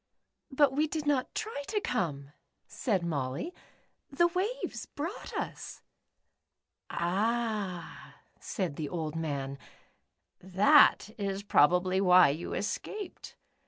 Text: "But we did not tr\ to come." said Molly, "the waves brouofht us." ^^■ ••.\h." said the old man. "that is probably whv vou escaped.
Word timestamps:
"But 0.49 0.73
we 0.75 0.87
did 0.87 1.05
not 1.05 1.35
tr\ 1.35 1.47
to 1.67 1.79
come." 1.79 2.31
said 2.65 3.05
Molly, 3.05 3.53
"the 4.09 4.25
waves 4.29 4.87
brouofht 4.87 5.31
us." 5.37 5.83
^^■ 6.91 6.97
••.\h." 6.97 7.85
said 8.39 8.77
the 8.77 8.89
old 8.89 9.15
man. 9.15 9.59
"that 10.39 11.11
is 11.19 11.43
probably 11.43 12.01
whv 12.01 12.35
vou 12.39 12.53
escaped. 12.57 13.35